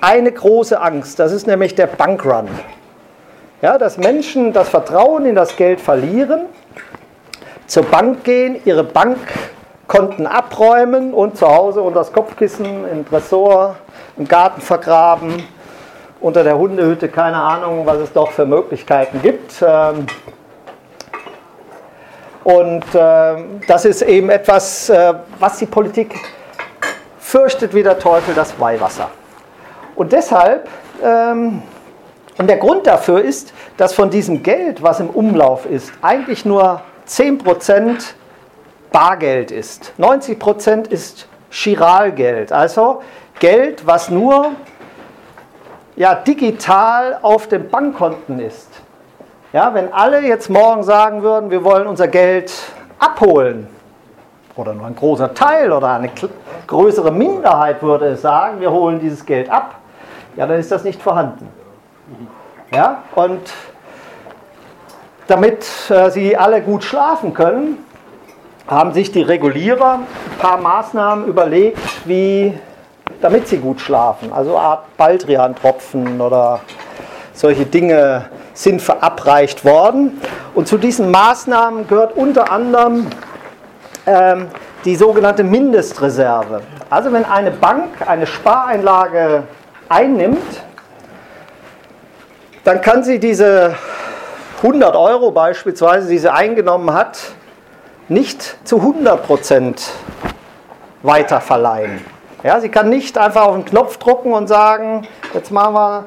eine 0.00 0.32
große 0.32 0.80
Angst, 0.80 1.18
das 1.18 1.32
ist 1.32 1.46
nämlich 1.46 1.74
der 1.74 1.86
Bankrun. 1.86 2.48
Ja, 3.60 3.78
dass 3.78 3.96
Menschen 3.96 4.52
das 4.52 4.68
Vertrauen 4.68 5.24
in 5.24 5.34
das 5.34 5.56
Geld 5.56 5.80
verlieren, 5.80 6.46
zur 7.66 7.84
Bank 7.84 8.24
gehen, 8.24 8.60
ihre 8.64 8.82
Bankkonten 9.92 10.26
abräumen 10.26 11.12
und 11.12 11.36
zu 11.36 11.46
Hause 11.46 11.82
unter 11.82 12.00
das 12.00 12.12
Kopfkissen, 12.12 12.88
im 12.90 13.06
Tresor, 13.06 13.76
im 14.16 14.26
Garten 14.26 14.62
vergraben, 14.62 15.42
unter 16.20 16.44
der 16.44 16.56
Hundehütte, 16.56 17.08
keine 17.08 17.36
Ahnung, 17.36 17.84
was 17.84 17.98
es 17.98 18.12
doch 18.12 18.30
für 18.30 18.46
Möglichkeiten 18.46 19.20
gibt. 19.20 19.62
Ähm, 19.66 20.06
und 22.42 22.84
ähm, 22.94 23.60
das 23.68 23.84
ist 23.84 24.02
eben 24.02 24.30
etwas, 24.30 24.88
äh, 24.88 25.14
was 25.38 25.58
die 25.58 25.66
Politik 25.66 26.18
fürchtet 27.18 27.74
wie 27.74 27.82
der 27.82 27.98
Teufel 27.98 28.34
das 28.34 28.58
Weihwasser. 28.58 29.10
Und 29.94 30.12
deshalb, 30.12 30.68
ähm, 31.04 31.62
und 32.38 32.48
der 32.48 32.56
Grund 32.56 32.86
dafür 32.86 33.20
ist, 33.20 33.52
dass 33.76 33.92
von 33.92 34.08
diesem 34.08 34.42
Geld, 34.42 34.82
was 34.82 35.00
im 35.00 35.10
Umlauf 35.10 35.66
ist, 35.66 35.92
eigentlich 36.00 36.46
nur 36.46 36.80
10% 37.06 38.14
Bargeld 38.92 39.50
ist. 39.50 39.92
90% 39.98 40.88
ist 40.88 41.28
Chiralgeld, 41.50 42.52
also 42.52 43.02
Geld, 43.38 43.86
was 43.86 44.10
nur 44.10 44.52
ja, 45.96 46.14
digital 46.14 47.18
auf 47.22 47.48
den 47.48 47.68
Bankkonten 47.68 48.38
ist. 48.40 48.68
Ja, 49.52 49.74
wenn 49.74 49.92
alle 49.92 50.20
jetzt 50.20 50.48
morgen 50.48 50.82
sagen 50.82 51.22
würden, 51.22 51.50
wir 51.50 51.64
wollen 51.64 51.86
unser 51.86 52.08
Geld 52.08 52.52
abholen, 52.98 53.68
oder 54.56 54.74
nur 54.74 54.86
ein 54.86 54.94
großer 54.94 55.34
Teil 55.34 55.72
oder 55.72 55.94
eine 55.94 56.10
größere 56.66 57.10
Minderheit 57.10 57.82
würde 57.82 58.06
es 58.08 58.22
sagen, 58.22 58.60
wir 58.60 58.70
holen 58.70 59.00
dieses 59.00 59.24
Geld 59.24 59.50
ab, 59.50 59.76
ja, 60.36 60.46
dann 60.46 60.58
ist 60.58 60.70
das 60.70 60.84
nicht 60.84 61.00
vorhanden. 61.00 61.48
Ja, 62.74 63.02
und 63.14 63.52
damit 65.26 65.66
äh, 65.90 66.10
sie 66.10 66.36
alle 66.36 66.62
gut 66.62 66.84
schlafen 66.84 67.34
können, 67.34 67.78
haben 68.66 68.92
sich 68.92 69.12
die 69.12 69.22
Regulierer 69.22 69.94
ein 69.94 70.38
paar 70.38 70.58
Maßnahmen 70.58 71.26
überlegt, 71.26 71.78
wie, 72.06 72.58
damit 73.20 73.48
sie 73.48 73.58
gut 73.58 73.80
schlafen. 73.80 74.32
Also 74.32 74.56
Art 74.56 74.96
Baldrian-Tropfen 74.96 76.20
oder 76.20 76.60
solche 77.32 77.66
Dinge 77.66 78.26
sind 78.54 78.80
verabreicht 78.80 79.64
worden. 79.64 80.20
Und 80.54 80.68
zu 80.68 80.78
diesen 80.78 81.10
Maßnahmen 81.10 81.88
gehört 81.88 82.16
unter 82.16 82.52
anderem 82.52 83.06
ähm, 84.06 84.48
die 84.84 84.96
sogenannte 84.96 85.44
Mindestreserve. 85.44 86.62
Also 86.90 87.12
wenn 87.12 87.24
eine 87.24 87.50
Bank 87.50 88.06
eine 88.06 88.26
Spareinlage 88.26 89.44
einnimmt, 89.88 90.62
dann 92.64 92.80
kann 92.80 93.02
sie 93.02 93.18
diese 93.18 93.74
100 94.58 94.94
Euro 94.94 95.32
beispielsweise, 95.32 96.08
die 96.08 96.18
sie 96.18 96.32
eingenommen 96.32 96.92
hat, 96.92 97.18
nicht 98.12 98.58
zu 98.66 98.76
100 98.76 99.26
Prozent 99.26 99.90
weiterverleihen. 101.02 102.04
Ja, 102.42 102.60
sie 102.60 102.68
kann 102.68 102.88
nicht 102.88 103.18
einfach 103.18 103.46
auf 103.46 103.54
den 103.54 103.64
Knopf 103.64 103.96
drucken 103.98 104.32
und 104.32 104.48
sagen, 104.48 105.06
jetzt 105.32 105.50
machen 105.50 105.74
wir 105.74 106.04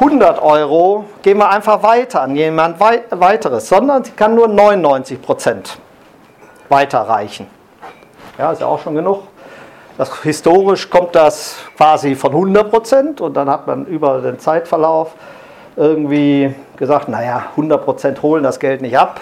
100 0.00 0.40
Euro, 0.42 1.04
gehen 1.22 1.38
wir 1.38 1.50
einfach 1.50 1.82
weiter 1.82 2.22
an 2.22 2.36
jemand 2.36 2.80
weiteres, 2.80 3.68
sondern 3.68 4.04
sie 4.04 4.12
kann 4.12 4.34
nur 4.34 4.48
99 4.48 5.20
Prozent 5.20 5.78
weiterreichen. 6.68 7.46
Ja, 8.38 8.52
ist 8.52 8.60
ja 8.60 8.66
auch 8.66 8.80
schon 8.80 8.94
genug. 8.94 9.22
Das, 9.98 10.22
historisch 10.22 10.88
kommt 10.88 11.16
das 11.16 11.56
quasi 11.76 12.14
von 12.14 12.30
100 12.30 12.70
Prozent 12.70 13.20
und 13.20 13.34
dann 13.34 13.50
hat 13.50 13.66
man 13.66 13.84
über 13.86 14.20
den 14.20 14.38
Zeitverlauf 14.38 15.14
irgendwie 15.76 16.54
gesagt, 16.76 17.08
naja, 17.08 17.46
100 17.50 17.84
Prozent 17.84 18.22
holen 18.22 18.44
das 18.44 18.60
Geld 18.60 18.80
nicht 18.80 18.96
ab, 18.96 19.20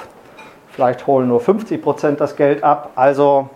vielleicht 0.77 1.07
holen 1.07 1.29
nur 1.29 1.41
50 1.41 1.83
Prozent 1.83 2.21
das 2.21 2.37
Geld 2.37 2.63
ab, 2.63 2.91
also 2.97 3.49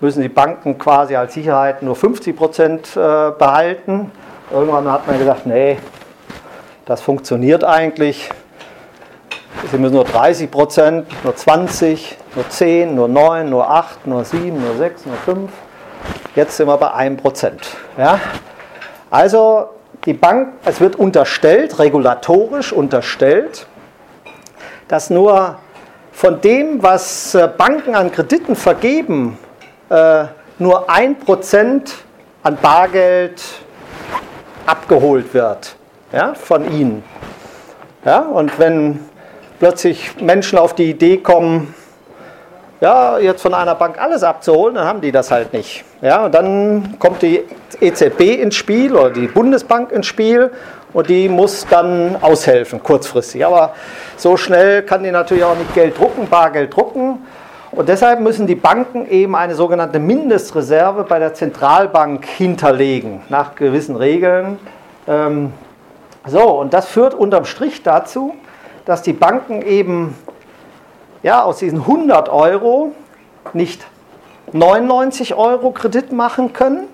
müssen 0.00 0.22
die 0.22 0.28
Banken 0.28 0.78
quasi 0.78 1.16
als 1.16 1.34
Sicherheit 1.34 1.82
nur 1.82 1.96
50 1.96 2.36
Prozent 2.36 2.96
äh, 2.96 3.30
behalten. 3.36 4.12
Irgendwann 4.50 4.90
hat 4.90 5.06
man 5.06 5.18
gesagt, 5.18 5.44
nee, 5.44 5.78
das 6.84 7.00
funktioniert 7.00 7.64
eigentlich. 7.64 8.30
Sie 9.70 9.78
müssen 9.78 9.94
nur 9.94 10.04
30 10.04 10.50
Prozent, 10.50 11.24
nur 11.24 11.34
20, 11.34 12.16
nur 12.36 12.48
10, 12.48 12.94
nur 12.94 13.08
9, 13.08 13.50
nur 13.50 13.68
8, 13.68 14.06
nur 14.06 14.24
7, 14.24 14.60
nur 14.60 14.76
6, 14.76 15.06
nur 15.06 15.16
5. 15.16 15.50
Jetzt 16.36 16.56
sind 16.56 16.68
wir 16.68 16.76
bei 16.76 16.92
1 16.92 17.20
Prozent. 17.20 17.76
Ja? 17.98 18.20
Also 19.10 19.68
die 20.04 20.14
Bank, 20.14 20.54
es 20.64 20.80
wird 20.80 20.94
unterstellt, 20.94 21.80
regulatorisch 21.80 22.72
unterstellt, 22.72 23.66
dass 24.88 25.10
nur 25.10 25.58
von 26.12 26.40
dem, 26.40 26.82
was 26.82 27.34
äh, 27.34 27.48
Banken 27.56 27.94
an 27.94 28.12
Krediten 28.12 28.54
vergeben, 28.54 29.38
äh, 29.88 30.24
nur 30.58 30.88
1% 30.88 31.90
an 32.42 32.58
Bargeld 32.60 33.42
abgeholt 34.66 35.34
wird 35.34 35.74
ja, 36.12 36.34
von 36.34 36.70
ihnen. 36.72 37.02
Ja, 38.04 38.20
und 38.20 38.58
wenn 38.58 39.00
plötzlich 39.58 40.20
Menschen 40.20 40.58
auf 40.58 40.74
die 40.74 40.90
Idee 40.90 41.18
kommen, 41.18 41.74
ja, 42.80 43.18
jetzt 43.18 43.42
von 43.42 43.54
einer 43.54 43.76
Bank 43.76 44.00
alles 44.00 44.24
abzuholen, 44.24 44.74
dann 44.74 44.86
haben 44.86 45.00
die 45.00 45.12
das 45.12 45.30
halt 45.30 45.52
nicht. 45.52 45.84
Ja, 46.00 46.24
und 46.24 46.34
dann 46.34 46.96
kommt 46.98 47.22
die 47.22 47.44
EZB 47.80 48.40
ins 48.42 48.56
Spiel 48.56 48.94
oder 48.94 49.10
die 49.10 49.28
Bundesbank 49.28 49.92
ins 49.92 50.06
Spiel 50.06 50.50
und 50.92 51.08
die 51.08 51.28
muss 51.28 51.66
dann 51.68 52.16
aushelfen, 52.20 52.82
kurzfristig. 52.82 53.44
Aber 53.44 53.74
so 54.16 54.36
schnell 54.36 54.82
kann 54.82 55.02
die 55.02 55.10
natürlich 55.10 55.44
auch 55.44 55.56
nicht 55.56 55.74
Geld 55.74 55.98
drucken, 55.98 56.28
Bargeld 56.28 56.74
drucken. 56.74 57.26
Und 57.70 57.88
deshalb 57.88 58.20
müssen 58.20 58.46
die 58.46 58.54
Banken 58.54 59.08
eben 59.08 59.34
eine 59.34 59.54
sogenannte 59.54 59.98
Mindestreserve 59.98 61.04
bei 61.04 61.18
der 61.18 61.32
Zentralbank 61.32 62.26
hinterlegen, 62.26 63.22
nach 63.30 63.54
gewissen 63.54 63.96
Regeln. 63.96 64.58
Ähm, 65.08 65.52
so, 66.26 66.60
und 66.60 66.74
das 66.74 66.86
führt 66.86 67.14
unterm 67.14 67.46
Strich 67.46 67.82
dazu, 67.82 68.34
dass 68.84 69.00
die 69.02 69.14
Banken 69.14 69.62
eben 69.62 70.14
ja, 71.22 71.42
aus 71.42 71.58
diesen 71.58 71.80
100 71.80 72.28
Euro 72.28 72.92
nicht 73.54 73.86
99 74.52 75.34
Euro 75.34 75.70
Kredit 75.70 76.12
machen 76.12 76.52
können, 76.52 76.88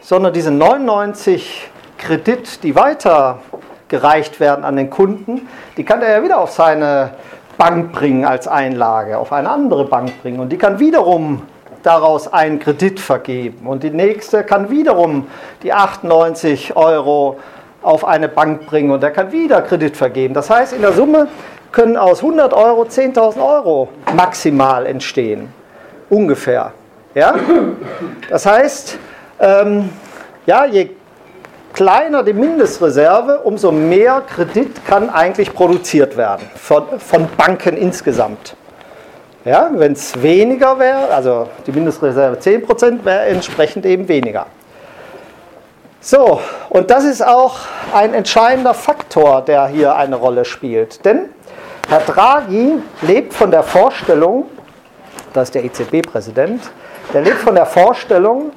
sondern 0.00 0.32
diese 0.32 0.50
99 0.50 1.70
Kredit, 1.98 2.62
die 2.62 2.74
weitergereicht 2.74 4.40
werden 4.40 4.64
an 4.64 4.76
den 4.76 4.90
Kunden, 4.90 5.48
die 5.76 5.84
kann 5.84 6.02
er 6.02 6.18
ja 6.18 6.22
wieder 6.22 6.38
auf 6.38 6.50
seine 6.50 7.10
Bank 7.58 7.92
bringen 7.92 8.24
als 8.24 8.48
Einlage, 8.48 9.18
auf 9.18 9.32
eine 9.32 9.50
andere 9.50 9.84
Bank 9.84 10.22
bringen. 10.22 10.40
Und 10.40 10.50
die 10.50 10.58
kann 10.58 10.78
wiederum 10.78 11.42
daraus 11.82 12.32
einen 12.32 12.58
Kredit 12.58 13.00
vergeben. 13.00 13.66
Und 13.66 13.82
die 13.82 13.90
nächste 13.90 14.42
kann 14.42 14.70
wiederum 14.70 15.28
die 15.62 15.72
98 15.72 16.76
Euro 16.76 17.38
auf 17.82 18.04
eine 18.04 18.28
Bank 18.28 18.66
bringen 18.66 18.90
und 18.90 19.02
der 19.02 19.12
kann 19.12 19.30
wieder 19.30 19.62
Kredit 19.62 19.96
vergeben. 19.96 20.34
Das 20.34 20.50
heißt, 20.50 20.72
in 20.72 20.82
der 20.82 20.92
Summe 20.92 21.28
können 21.70 21.96
aus 21.96 22.20
100 22.20 22.52
Euro 22.52 22.82
10.000 22.82 23.38
Euro 23.40 23.88
maximal 24.14 24.86
entstehen. 24.86 25.52
Ungefähr. 26.10 26.72
Ja? 27.14 27.34
Das 28.28 28.44
heißt, 28.44 28.98
ähm, 29.38 29.90
ja, 30.46 30.64
je 30.64 30.90
kleiner 31.76 32.22
die 32.22 32.32
Mindestreserve, 32.32 33.40
umso 33.44 33.70
mehr 33.70 34.22
Kredit 34.22 34.84
kann 34.86 35.10
eigentlich 35.10 35.52
produziert 35.52 36.16
werden 36.16 36.50
von, 36.56 36.98
von 36.98 37.28
Banken 37.36 37.76
insgesamt. 37.76 38.56
Ja, 39.44 39.70
Wenn 39.72 39.92
es 39.92 40.20
weniger 40.20 40.78
wäre, 40.78 41.10
also 41.10 41.48
die 41.66 41.72
Mindestreserve 41.72 42.38
10%, 42.38 43.04
wäre 43.04 43.26
entsprechend 43.26 43.84
eben 43.84 44.08
weniger. 44.08 44.46
So, 46.00 46.40
und 46.70 46.90
das 46.90 47.04
ist 47.04 47.24
auch 47.24 47.58
ein 47.92 48.14
entscheidender 48.14 48.74
Faktor, 48.74 49.42
der 49.42 49.66
hier 49.66 49.94
eine 49.96 50.16
Rolle 50.16 50.44
spielt. 50.46 51.04
Denn 51.04 51.28
Herr 51.88 52.00
Draghi 52.00 52.78
lebt 53.02 53.34
von 53.34 53.50
der 53.50 53.62
Vorstellung, 53.62 54.46
das 55.34 55.48
ist 55.48 55.54
der 55.54 55.64
EZB-Präsident, 55.64 56.62
der 57.12 57.20
lebt 57.20 57.38
von 57.38 57.54
der 57.54 57.66
Vorstellung, 57.66 58.50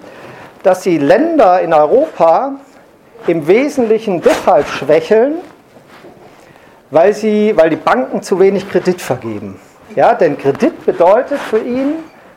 dass 0.63 0.81
die 0.81 0.97
Länder 0.97 1.59
in 1.61 1.73
Europa 1.73 2.53
im 3.27 3.47
Wesentlichen 3.47 4.21
deshalb 4.21 4.67
schwächeln, 4.67 5.35
weil, 6.91 7.13
sie, 7.13 7.53
weil 7.55 7.69
die 7.69 7.75
Banken 7.75 8.21
zu 8.21 8.39
wenig 8.39 8.69
Kredit 8.69 9.01
vergeben. 9.01 9.59
Ja, 9.95 10.13
denn 10.13 10.37
Kredit 10.37 10.85
bedeutet 10.85 11.39
für 11.39 11.59
ihn, 11.59 11.95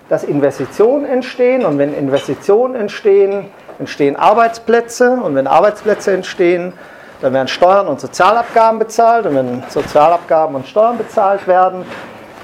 dass 0.08 0.24
Investitionen 0.24 1.06
entstehen 1.06 1.64
und 1.64 1.78
wenn 1.78 1.94
Investitionen 1.94 2.74
entstehen, 2.74 3.46
entstehen 3.78 4.16
Arbeitsplätze 4.16 5.12
und 5.22 5.34
wenn 5.34 5.46
Arbeitsplätze 5.46 6.12
entstehen, 6.12 6.72
dann 7.20 7.32
werden 7.32 7.48
Steuern 7.48 7.86
und 7.86 8.00
Sozialabgaben 8.00 8.78
bezahlt 8.78 9.26
und 9.26 9.36
wenn 9.36 9.62
Sozialabgaben 9.68 10.56
und 10.56 10.66
Steuern 10.66 10.98
bezahlt 10.98 11.46
werden, 11.46 11.84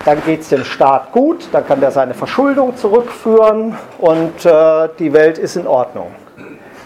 dann 0.04 0.23
geht 0.25 0.42
es 0.42 0.49
dem 0.49 0.64
Staat 0.64 1.12
gut, 1.12 1.49
dann 1.52 1.66
kann 1.66 1.80
der 1.80 1.90
seine 1.90 2.14
Verschuldung 2.14 2.76
zurückführen 2.76 3.76
und 3.99 4.47
äh, 4.47 4.88
die 4.99 5.12
Welt 5.12 5.37
ist 5.37 5.57
in 5.57 5.66
Ordnung. 5.66 6.12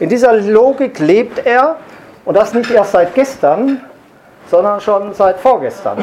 In 0.03 0.09
dieser 0.09 0.33
Logik 0.33 0.99
lebt 0.99 1.47
er 1.47 1.77
und 2.25 2.37
das 2.37 2.53
nicht 2.55 2.73
erst 2.73 2.91
seit 2.91 3.15
gestern, 3.15 3.81
sondern 4.51 4.81
schon 4.81 5.15
seit 5.15 5.39
vorgestern. 5.39 5.99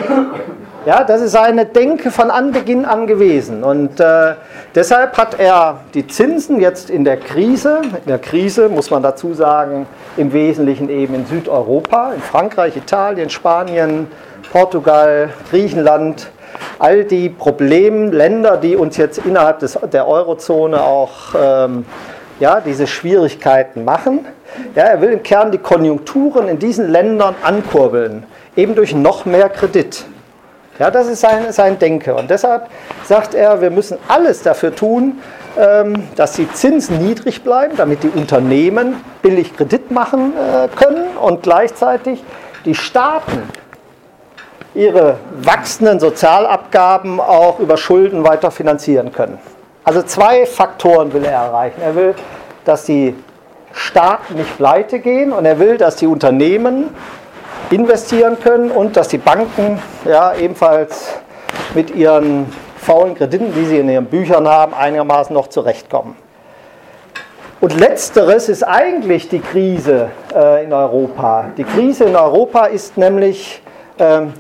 Ja, 0.86 1.04
das 1.04 1.20
ist 1.20 1.34
seine 1.34 1.66
Denke 1.66 2.10
von 2.10 2.32
Anbeginn 2.32 2.86
an 2.86 3.08
gewesen. 3.08 3.62
Und 3.62 4.00
äh, 4.00 4.36
deshalb 4.74 5.18
hat 5.18 5.38
er 5.38 5.82
die 5.94 6.08
Zinsen 6.08 6.62
jetzt 6.62 6.90
in 6.90 7.04
der 7.04 7.18
Krise, 7.18 7.82
in 7.92 8.08
der 8.08 8.20
Krise 8.20 8.70
muss 8.70 8.90
man 8.90 9.04
dazu 9.04 9.34
sagen, 9.34 9.86
im 10.16 10.32
Wesentlichen 10.32 10.90
eben 10.90 11.16
in 11.16 11.26
Südeuropa, 11.26 12.14
in 12.14 12.22
Frankreich, 12.22 12.78
Italien, 12.78 13.30
Spanien, 13.30 14.08
Portugal, 14.54 15.32
Griechenland, 15.50 16.30
all 16.80 17.04
die 17.04 17.28
Problemländer, 17.28 18.56
die 18.56 18.78
uns 18.78 18.96
jetzt 18.96 19.18
innerhalb 19.26 19.60
des, 19.60 19.78
der 19.92 20.08
Eurozone 20.08 20.82
auch 20.82 21.36
ähm, 21.38 21.86
ja, 22.40 22.62
diese 22.62 22.88
Schwierigkeiten 22.88 23.86
machen. 23.86 24.26
Ja, 24.76 24.84
er 24.84 25.02
will 25.02 25.10
im 25.10 25.24
Kern 25.24 25.52
die 25.52 25.58
Konjunkturen 25.58 26.48
in 26.48 26.60
diesen 26.60 26.90
Ländern 26.90 27.36
ankurbeln, 27.44 28.24
eben 28.56 28.76
durch 28.76 28.96
noch 28.96 29.26
mehr 29.26 29.50
Kredit. 29.50 30.06
Ja, 30.80 30.90
das 30.90 31.08
ist 31.08 31.20
sein, 31.20 31.52
sein 31.52 31.78
Denke. 31.78 32.16
Und 32.16 32.30
deshalb 32.30 32.70
sagt 33.04 33.36
er, 33.36 33.62
wir 33.62 33.70
müssen 33.70 33.98
alles 34.08 34.42
dafür 34.44 34.74
tun, 34.74 35.20
ähm, 35.58 36.08
dass 36.16 36.34
die 36.34 36.50
Zinsen 36.54 37.06
niedrig 37.06 37.44
bleiben, 37.44 37.76
damit 37.76 38.04
die 38.04 38.10
Unternehmen 38.10 38.96
billig 39.22 39.56
Kredit 39.58 39.92
machen 39.92 40.34
äh, 40.34 40.70
können 40.76 41.18
und 41.18 41.44
gleichzeitig 41.44 42.24
die 42.64 42.76
Staaten 42.76 43.44
ihre 44.74 45.18
wachsenden 45.42 46.00
Sozialabgaben 46.00 47.20
auch 47.20 47.60
über 47.60 47.76
Schulden 47.76 48.24
weiter 48.24 48.50
finanzieren 48.50 49.12
können. 49.12 49.38
Also 49.90 50.04
zwei 50.04 50.46
Faktoren 50.46 51.12
will 51.14 51.26
er 51.26 51.32
erreichen. 51.32 51.82
Er 51.82 51.96
will, 51.96 52.14
dass 52.64 52.84
die 52.84 53.16
Staaten 53.72 54.36
nicht 54.36 54.56
pleite 54.56 55.00
gehen 55.00 55.34
und 55.34 55.46
er 55.46 55.58
will, 55.58 55.80
dass 55.80 55.96
die 55.96 56.06
Unternehmen 56.06 56.92
investieren 57.72 58.40
können 58.40 58.70
und 58.70 58.96
dass 58.96 59.08
die 59.08 59.18
Banken 59.18 59.82
ja, 60.06 60.36
ebenfalls 60.36 61.16
mit 61.74 61.90
ihren 61.96 62.54
faulen 62.78 63.16
Krediten, 63.16 63.52
die 63.56 63.66
sie 63.66 63.80
in 63.80 63.90
ihren 63.90 64.06
Büchern 64.06 64.48
haben, 64.48 64.76
einigermaßen 64.76 65.34
noch 65.34 65.48
zurechtkommen. 65.48 66.16
Und 67.60 67.80
letzteres 67.80 68.48
ist 68.48 68.62
eigentlich 68.62 69.28
die 69.28 69.40
Krise 69.40 70.10
äh, 70.36 70.66
in 70.66 70.72
Europa. 70.72 71.46
Die 71.58 71.64
Krise 71.64 72.04
in 72.04 72.16
Europa 72.16 72.66
ist 72.66 72.96
nämlich, 72.96 73.64
ähm, 73.98 74.34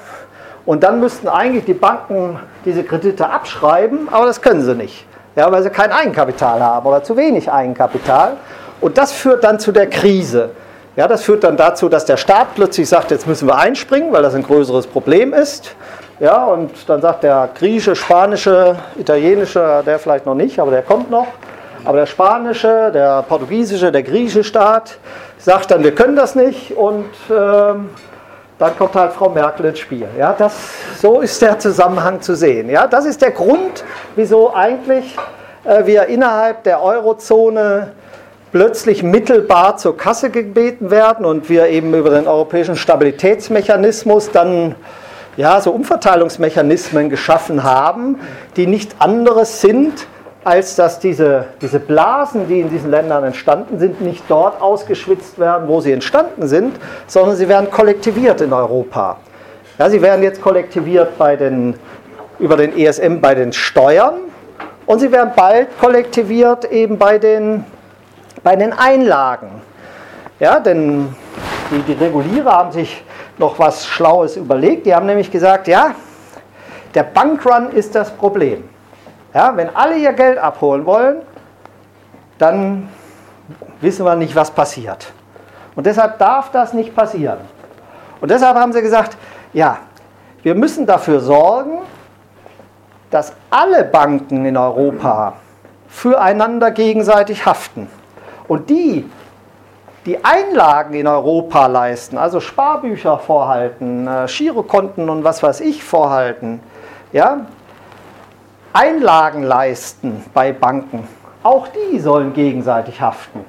Und 0.67 0.83
dann 0.83 1.01
müssten 1.01 1.29
eigentlich 1.29 1.65
die 1.65 1.75
Banken 1.75 2.39
diese 2.65 2.85
Kredite 2.85 3.29
abschreiben, 3.31 4.09
aber 4.11 4.27
das 4.27 4.43
können 4.43 4.63
sie 4.63 4.75
nicht, 4.75 5.07
ja, 5.35 5.51
weil 5.51 5.63
sie 5.63 5.71
kein 5.71 5.93
Eigenkapital 5.93 6.63
haben 6.63 6.87
oder 6.87 7.03
zu 7.03 7.17
wenig 7.17 7.51
Eigenkapital. 7.51 8.37
Und 8.81 8.99
das 8.99 9.13
führt 9.13 9.45
dann 9.45 9.59
zu 9.59 9.73
der 9.73 9.89
Krise. 9.89 10.51
Ja, 10.95 11.09
das 11.09 11.23
führt 11.23 11.45
dann 11.45 11.57
dazu, 11.57 11.89
dass 11.89 12.05
der 12.05 12.17
Staat 12.17 12.49
plötzlich 12.55 12.89
sagt, 12.89 13.11
jetzt 13.11 13.27
müssen 13.27 13.49
wir 13.49 13.57
einspringen, 13.57 14.13
weil 14.13 14.23
das 14.23 14.35
ein 14.35 14.43
größeres 14.43 14.87
Problem 14.87 15.33
ist. 15.33 15.75
Ja, 16.21 16.45
und 16.45 16.73
dann 16.89 17.01
sagt 17.01 17.23
der 17.23 17.49
griechische, 17.57 17.95
spanische, 17.95 18.77
italienische, 18.99 19.83
der 19.87 19.99
vielleicht 19.99 20.27
noch 20.27 20.35
nicht, 20.35 20.59
aber 20.59 20.73
der 20.73 20.83
kommt 20.83 21.11
noch. 21.11 21.29
Aber 21.85 21.99
der 21.99 22.07
spanische, 22.07 22.91
der 22.93 23.23
portugiesische, 23.23 23.93
der 23.93 24.03
griechische 24.03 24.45
Staat 24.45 24.99
sagt 25.39 25.71
dann, 25.71 25.83
wir 25.85 25.95
können 25.95 26.17
das 26.17 26.35
nicht 26.35 26.77
und 26.77 27.07
ähm, 27.31 27.91
dann 28.59 28.77
kommt 28.77 28.95
halt 28.95 29.13
Frau 29.13 29.29
Merkel 29.29 29.67
ins 29.67 29.79
Spiel. 29.79 30.09
Ja, 30.19 30.35
das, 30.37 30.53
so 31.01 31.21
ist 31.21 31.41
der 31.41 31.59
Zusammenhang 31.59 32.21
zu 32.21 32.35
sehen. 32.35 32.69
Ja, 32.69 32.87
das 32.87 33.07
ist 33.07 33.23
der 33.23 33.31
Grund, 33.31 33.85
wieso 34.17 34.55
eigentlich 34.55 35.17
äh, 35.65 35.87
wir 35.87 36.07
innerhalb 36.07 36.65
der 36.65 36.83
Eurozone 36.83 37.93
plötzlich 38.51 39.03
mittelbar 39.03 39.77
zur 39.77 39.97
Kasse 39.97 40.31
gebeten 40.31 40.91
werden 40.91 41.25
und 41.25 41.49
wir 41.49 41.69
eben 41.69 41.95
über 41.95 42.11
den 42.11 42.27
europäischen 42.27 42.77
Stabilitätsmechanismus 42.77 44.31
dann 44.31 44.75
ja, 45.37 45.61
so 45.61 45.71
Umverteilungsmechanismen 45.71 47.11
geschaffen 47.11 47.63
haben, 47.63 48.19
die 48.57 48.67
nicht 48.67 48.97
anderes 48.99 49.61
sind 49.61 50.07
als 50.49 50.77
dass 50.77 50.99
diese, 50.99 51.45
diese 51.61 51.79
Blasen, 51.79 52.49
die 52.49 52.61
in 52.61 52.71
diesen 52.71 52.91
Ländern 52.91 53.23
entstanden 53.23 53.79
sind, 53.79 54.01
nicht 54.01 54.25
dort 54.29 54.63
ausgeschwitzt 54.63 55.39
werden, 55.39 55.69
wo 55.69 55.83
sie 55.83 55.93
entstanden 55.93 56.49
sind, 56.49 56.75
sondern 57.07 57.37
sie 57.37 57.51
werden 57.51 57.71
kollektiviert 57.71 58.41
in 58.41 58.55
Europa. 58.55 59.19
Ja, 59.79 59.91
sie 59.91 60.01
werden 60.01 60.23
jetzt 60.23 60.41
kollektiviert 60.41 61.19
bei 61.19 61.37
den, 61.37 61.75
über 62.39 62.57
den 62.57 62.75
ESM 62.79 63.21
bei 63.21 63.35
den 63.35 63.53
Steuern 63.53 64.15
und 64.87 65.01
sie 65.01 65.13
werden 65.13 65.33
bald 65.37 65.69
kollektiviert 65.79 66.65
eben 66.73 66.97
bei 66.97 67.19
den, 67.19 67.67
bei 68.43 68.57
den 68.57 68.73
Einlagen. 68.73 69.51
Ja, 70.41 70.61
denn 70.61 71.15
die, 71.71 71.83
die 71.83 72.03
Regulierer 72.03 72.53
haben 72.53 72.73
sich 72.73 73.05
noch 73.37 73.59
was 73.59 73.85
Schlaues 73.87 74.39
überlegt. 74.39 74.87
Die 74.87 74.95
haben 74.95 75.05
nämlich 75.05 75.31
gesagt, 75.31 75.69
ja, 75.69 75.95
der 76.95 77.03
Bankrun 77.03 77.71
ist 77.73 77.95
das 77.95 78.11
Problem. 78.11 78.65
Ja, 79.39 79.57
wenn 79.57 79.71
alle 79.77 79.97
ihr 79.97 80.15
Geld 80.15 80.37
abholen 80.37 80.85
wollen, 80.85 81.19
dann 82.39 82.89
wissen 83.81 84.05
wir 84.05 84.17
nicht, 84.17 84.35
was 84.35 84.51
passiert. 84.51 85.13
Und 85.77 85.87
deshalb 85.87 86.19
darf 86.19 86.51
das 86.51 86.73
nicht 86.73 86.93
passieren. 86.97 87.39
Und 88.21 88.33
deshalb 88.33 88.57
haben 88.57 88.73
sie 88.73 88.83
gesagt, 88.83 89.17
ja, 89.53 89.79
wir 90.43 90.57
müssen 90.57 90.87
dafür 90.87 91.21
sorgen, 91.21 91.83
dass 93.13 93.33
alle 93.49 93.85
Banken 93.85 94.45
in 94.45 94.57
Europa 94.57 95.35
füreinander 95.87 96.73
gegenseitig 96.73 97.47
haften. 97.47 97.89
Und 98.49 98.69
die, 98.69 99.09
die 100.05 100.25
Einlagen 100.25 100.95
in 100.95 101.07
Europa 101.07 101.69
leisten, 101.69 102.19
also 102.19 102.41
Sparbücher 102.41 103.21
vorhalten, 103.21 104.09
äh, 104.09 104.27
Girokonten 104.27 105.09
und 105.09 105.23
was 105.23 105.45
weiß 105.45 105.61
ich 105.61 105.85
vorhalten, 105.85 106.59
ja, 107.13 107.47
Einlagen 108.79 109.43
leisten 109.43 110.25
bei 110.33 110.53
Banken, 110.53 111.09
auch 111.43 111.67
die 111.67 111.99
sollen 111.99 112.33
gegenseitig 112.33 113.01
haften. 113.01 113.45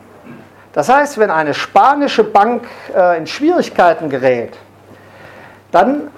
Das 0.73 0.89
heißt, 0.89 1.19
wenn 1.19 1.29
eine 1.29 1.53
spanische 1.53 2.23
Bank 2.23 2.63
äh, 2.95 3.15
in 3.15 3.27
Schwierigkeiten 3.27 4.09
gerät, 4.09 4.57
dann, 5.71 6.09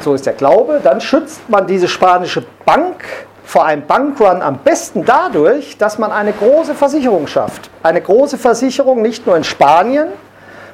so 0.00 0.12
ist 0.12 0.26
der 0.26 0.34
Glaube, 0.34 0.80
dann 0.84 1.00
schützt 1.00 1.48
man 1.48 1.66
diese 1.66 1.88
spanische 1.88 2.44
Bank 2.66 3.02
vor 3.44 3.64
einem 3.64 3.86
Bankrun 3.86 4.42
am 4.42 4.58
besten 4.58 5.06
dadurch, 5.06 5.78
dass 5.78 5.96
man 5.96 6.12
eine 6.12 6.34
große 6.34 6.74
Versicherung 6.74 7.28
schafft. 7.28 7.70
Eine 7.82 8.02
große 8.02 8.36
Versicherung 8.36 9.00
nicht 9.00 9.26
nur 9.26 9.38
in 9.38 9.44
Spanien, 9.44 10.08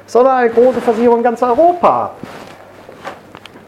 sondern 0.07 0.35
eine 0.35 0.49
große 0.49 0.81
Versicherung 0.81 1.19
in 1.19 1.23
ganz 1.23 1.41
Europa. 1.41 2.11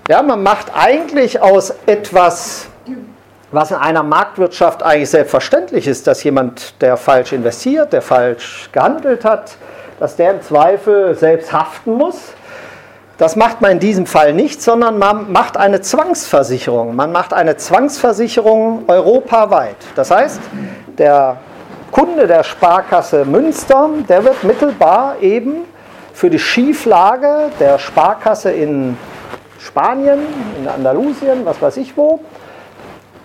Ja, 0.09 0.21
man 0.21 0.43
macht 0.43 0.73
eigentlich 0.75 1.41
aus 1.41 1.73
etwas, 1.85 2.67
was 3.57 3.71
in 3.71 3.77
einer 3.77 4.03
Marktwirtschaft 4.03 4.83
eigentlich 4.83 5.09
selbstverständlich 5.09 5.87
ist, 5.87 6.07
dass 6.07 6.23
jemand, 6.23 6.81
der 6.81 6.95
falsch 6.95 7.33
investiert, 7.33 7.91
der 7.91 8.01
falsch 8.01 8.69
gehandelt 8.71 9.25
hat, 9.25 9.57
dass 9.99 10.15
der 10.15 10.31
im 10.31 10.41
Zweifel 10.41 11.15
selbst 11.15 11.51
haften 11.51 11.93
muss 11.93 12.33
das 13.17 13.35
macht 13.35 13.61
man 13.61 13.71
in 13.71 13.79
diesem 13.79 14.05
Fall 14.05 14.33
nicht, 14.33 14.61
sondern 14.61 14.99
man 14.99 15.31
macht 15.31 15.57
eine 15.57 15.81
Zwangsversicherung. 15.81 16.95
Man 16.95 17.11
macht 17.11 17.33
eine 17.33 17.57
Zwangsversicherung 17.57 18.83
europaweit. 18.87 19.77
Das 19.95 20.11
heißt, 20.11 20.39
der 20.99 21.37
Kunde 21.91 22.27
der 22.27 22.43
Sparkasse 22.43 23.25
Münster, 23.25 23.89
der 24.07 24.23
wird 24.23 24.43
mittelbar 24.43 25.15
eben 25.19 25.65
für 26.13 26.29
die 26.29 26.37
Schieflage 26.37 27.49
der 27.59 27.79
Sparkasse 27.79 28.51
in 28.51 28.97
Spanien, 29.59 30.19
in 30.59 30.67
Andalusien, 30.67 31.43
was 31.43 31.59
weiß 31.59 31.77
ich 31.77 31.97
wo, 31.97 32.19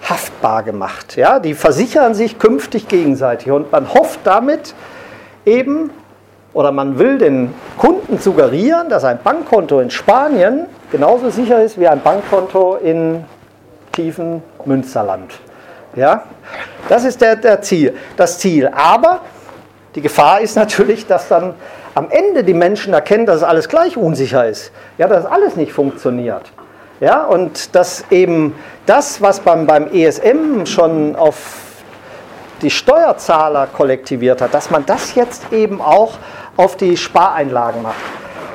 haftbar 0.08 0.62
gemacht. 0.62 1.16
Ja, 1.16 1.38
die 1.38 1.54
versichern 1.54 2.14
sich 2.14 2.38
künftig 2.38 2.88
gegenseitig 2.88 3.50
und 3.50 3.70
man 3.72 3.92
hofft 3.92 4.20
damit 4.24 4.74
eben 5.44 5.90
oder 6.52 6.72
man 6.72 6.98
will 6.98 7.18
den 7.18 7.54
Kunden 7.78 8.18
suggerieren, 8.18 8.88
dass 8.88 9.04
ein 9.04 9.18
Bankkonto 9.22 9.80
in 9.80 9.90
Spanien 9.90 10.66
genauso 10.90 11.30
sicher 11.30 11.62
ist 11.62 11.78
wie 11.80 11.88
ein 11.88 12.02
Bankkonto 12.02 12.76
in 12.76 13.24
tiefen 13.92 14.42
Münsterland. 14.64 15.32
Ja? 15.96 16.24
Das 16.88 17.04
ist 17.04 17.20
der, 17.20 17.36
der 17.36 17.62
Ziel, 17.62 17.94
das 18.16 18.38
Ziel. 18.38 18.68
Aber 18.68 19.20
die 19.94 20.00
Gefahr 20.00 20.40
ist 20.40 20.56
natürlich, 20.56 21.06
dass 21.06 21.28
dann 21.28 21.54
am 21.94 22.10
Ende 22.10 22.44
die 22.44 22.54
Menschen 22.54 22.94
erkennen, 22.94 23.26
dass 23.26 23.36
es 23.36 23.42
alles 23.42 23.68
gleich 23.68 23.96
unsicher 23.96 24.46
ist. 24.46 24.72
Ja, 24.98 25.06
dass 25.08 25.26
alles 25.26 25.56
nicht 25.56 25.72
funktioniert. 25.72 26.50
Ja, 27.02 27.24
und 27.24 27.74
dass 27.74 28.04
eben 28.12 28.54
das, 28.86 29.20
was 29.20 29.40
beim, 29.40 29.66
beim 29.66 29.88
ESM 29.92 30.64
schon 30.66 31.16
auf 31.16 31.82
die 32.62 32.70
Steuerzahler 32.70 33.66
kollektiviert 33.66 34.40
hat, 34.40 34.54
dass 34.54 34.70
man 34.70 34.86
das 34.86 35.16
jetzt 35.16 35.52
eben 35.52 35.80
auch 35.82 36.18
auf 36.56 36.76
die 36.76 36.96
Spareinlagen 36.96 37.82
macht. 37.82 37.96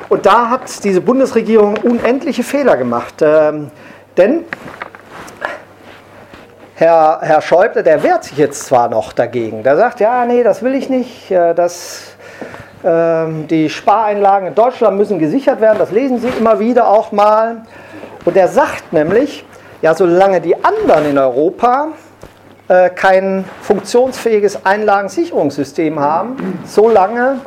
Und 0.07 0.25
da 0.25 0.49
hat 0.49 0.61
diese 0.85 1.01
Bundesregierung 1.01 1.75
unendliche 1.83 2.41
Fehler 2.41 2.77
gemacht. 2.77 3.15
Ähm, 3.19 3.69
denn 4.15 4.45
Herr, 6.75 7.19
Herr 7.21 7.41
Schäuble, 7.41 7.83
der 7.83 8.01
wehrt 8.01 8.23
sich 8.23 8.37
jetzt 8.37 8.65
zwar 8.65 8.87
noch 8.87 9.11
dagegen. 9.11 9.61
Der 9.63 9.75
sagt, 9.75 9.99
ja, 9.99 10.23
nee, 10.23 10.43
das 10.43 10.63
will 10.63 10.73
ich 10.73 10.87
nicht. 10.87 11.29
Äh, 11.29 11.53
das, 11.53 12.15
äh, 12.81 13.25
die 13.49 13.69
Spareinlagen 13.69 14.47
in 14.47 14.55
Deutschland 14.55 14.95
müssen 14.95 15.19
gesichert 15.19 15.59
werden. 15.59 15.79
Das 15.79 15.91
lesen 15.91 16.19
Sie 16.19 16.29
immer 16.39 16.61
wieder 16.61 16.87
auch 16.87 17.11
mal. 17.11 17.63
Und 18.25 18.35
er 18.37 18.47
sagt 18.47 18.93
nämlich, 18.93 19.45
ja, 19.81 19.93
solange 19.93 20.41
die 20.41 20.55
anderen 20.63 21.05
in 21.05 21.17
Europa 21.17 21.89
äh, 22.67 22.89
kein 22.89 23.45
funktionsfähiges 23.61 24.65
Einlagensicherungssystem 24.65 25.99
haben, 25.99 26.59
solange 26.65 27.39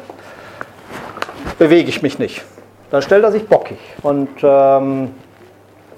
bewege 1.58 1.88
ich 1.88 2.02
mich 2.02 2.18
nicht. 2.18 2.42
Dann 2.90 3.02
stellt 3.02 3.22
er 3.24 3.32
sich 3.32 3.46
bockig. 3.46 3.78
Und 4.02 4.30
ähm, 4.42 5.14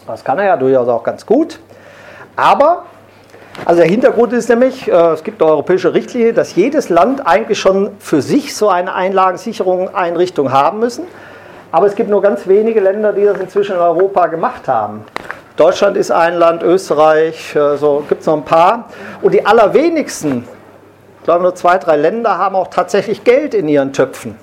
das 0.06 0.24
kann 0.24 0.38
er 0.38 0.46
ja 0.46 0.56
durchaus 0.56 0.88
auch 0.88 1.04
ganz 1.04 1.24
gut. 1.24 1.60
Aber, 2.34 2.84
also 3.64 3.80
der 3.80 3.90
Hintergrund 3.90 4.32
ist 4.32 4.48
nämlich, 4.48 4.88
äh, 4.88 5.12
es 5.12 5.22
gibt 5.22 5.40
eine 5.40 5.50
europäische 5.50 5.94
Richtlinie, 5.94 6.32
dass 6.32 6.56
jedes 6.56 6.88
Land 6.88 7.26
eigentlich 7.26 7.60
schon 7.60 7.90
für 7.98 8.22
sich 8.22 8.56
so 8.56 8.68
eine 8.68 8.94
Einlagensicherung 8.94 9.94
Einrichtung 9.94 10.50
haben 10.50 10.80
müssen. 10.80 11.04
Aber 11.72 11.86
es 11.86 11.94
gibt 11.94 12.10
nur 12.10 12.20
ganz 12.20 12.46
wenige 12.46 12.80
Länder, 12.80 13.14
die 13.14 13.24
das 13.24 13.38
inzwischen 13.40 13.76
in 13.76 13.80
Europa 13.80 14.26
gemacht 14.26 14.68
haben. 14.68 15.04
Deutschland 15.56 15.96
ist 15.96 16.10
ein 16.10 16.34
Land, 16.34 16.62
Österreich, 16.62 17.56
äh, 17.56 17.76
so 17.76 18.04
gibt 18.06 18.20
es 18.20 18.26
noch 18.26 18.36
ein 18.36 18.44
paar. 18.44 18.84
Und 19.22 19.32
die 19.32 19.44
allerwenigsten, 19.44 20.44
ich 21.18 21.24
glaube 21.24 21.42
nur 21.42 21.54
zwei, 21.54 21.78
drei 21.78 21.96
Länder, 21.96 22.36
haben 22.36 22.56
auch 22.56 22.68
tatsächlich 22.68 23.24
Geld 23.24 23.54
in 23.54 23.68
ihren 23.68 23.92
Töpfen. 23.92 24.36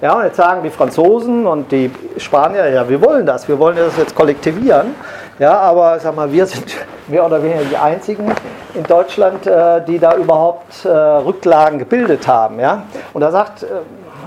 Ja, 0.00 0.14
und 0.14 0.24
jetzt 0.24 0.36
sagen 0.36 0.62
die 0.62 0.70
Franzosen 0.70 1.46
und 1.46 1.72
die 1.72 1.90
Spanier, 2.18 2.68
ja, 2.70 2.88
wir 2.88 3.00
wollen 3.04 3.26
das, 3.26 3.48
wir 3.48 3.58
wollen 3.58 3.76
das 3.76 3.96
jetzt 3.96 4.14
kollektivieren. 4.14 4.94
Ja, 5.38 5.58
aber 5.58 5.98
sag 6.00 6.16
mal, 6.16 6.30
wir 6.32 6.46
sind 6.46 6.76
mehr 7.08 7.24
oder 7.24 7.40
weniger 7.42 7.62
die 7.62 7.76
einzigen 7.76 8.32
in 8.74 8.82
Deutschland, 8.84 9.46
äh, 9.46 9.84
die 9.84 9.98
da 9.98 10.16
überhaupt 10.16 10.84
äh, 10.84 10.88
Rücklagen 10.88 11.78
gebildet 11.78 12.26
haben. 12.26 12.58
Ja? 12.58 12.82
Und 13.12 13.20
da 13.20 13.30
sagt 13.30 13.64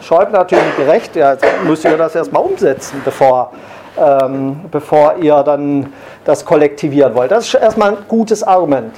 Schäuble 0.01 0.33
natürlich 0.33 0.75
gerecht, 0.77 1.15
ja, 1.15 1.33
jetzt 1.33 1.45
müsst 1.63 1.85
ihr 1.85 1.97
das 1.97 2.15
erstmal 2.15 2.43
umsetzen, 2.43 3.01
bevor, 3.05 3.51
ähm, 3.97 4.61
bevor 4.71 5.15
ihr 5.21 5.43
dann 5.43 5.93
das 6.25 6.43
kollektivieren 6.45 7.15
wollt. 7.15 7.31
Das 7.31 7.45
ist 7.45 7.53
erstmal 7.53 7.91
ein 7.91 7.97
gutes 8.07 8.43
Argument. 8.43 8.95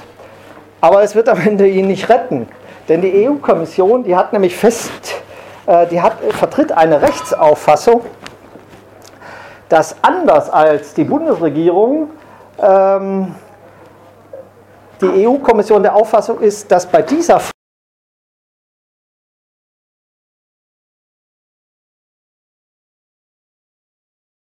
Aber 0.80 1.02
es 1.02 1.14
wird 1.14 1.28
am 1.28 1.40
Ende 1.40 1.66
ihn 1.66 1.86
nicht 1.86 2.08
retten. 2.08 2.48
Denn 2.88 3.00
die 3.00 3.26
EU-Kommission, 3.26 4.04
die 4.04 4.14
hat 4.14 4.32
nämlich 4.32 4.56
fest 4.56 5.22
äh, 5.66 5.86
die 5.86 6.00
hat, 6.00 6.14
vertritt 6.30 6.72
eine 6.72 7.00
Rechtsauffassung, 7.00 8.02
dass 9.68 9.96
anders 10.02 10.50
als 10.50 10.94
die 10.94 11.04
Bundesregierung 11.04 12.10
ähm, 12.58 13.34
die 15.00 15.26
EU-Kommission 15.26 15.82
der 15.82 15.94
Auffassung 15.94 16.40
ist, 16.40 16.70
dass 16.70 16.86
bei 16.86 17.02
dieser 17.02 17.40